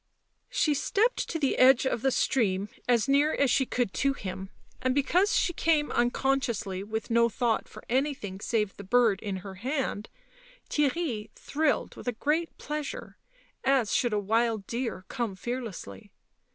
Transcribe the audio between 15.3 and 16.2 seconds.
fearlessly.